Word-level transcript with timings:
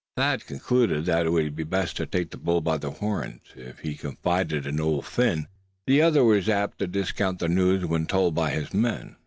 Thad 0.17 0.47
concluded 0.47 1.05
that 1.05 1.27
it 1.27 1.29
would 1.29 1.55
be 1.55 1.63
best 1.63 1.95
to 1.97 2.07
take 2.07 2.31
the 2.31 2.37
bull 2.37 2.59
by 2.59 2.77
the 2.79 2.89
horns. 2.89 3.41
If 3.55 3.77
he 3.81 3.93
confided 3.93 4.65
in 4.65 4.79
Old 4.79 5.05
Phin, 5.05 5.45
the 5.85 6.01
other 6.01 6.23
was 6.23 6.49
apt 6.49 6.79
to 6.79 6.87
discount 6.87 7.37
the 7.37 7.47
news 7.47 7.85
when 7.85 8.07
told 8.07 8.33
by 8.33 8.49
his 8.49 8.73
men. 8.73 9.17